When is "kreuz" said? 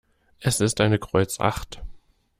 0.97-1.39